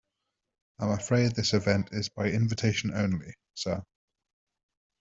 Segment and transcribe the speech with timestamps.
[0.79, 3.83] I'm afraid this event is by invitation only, sir.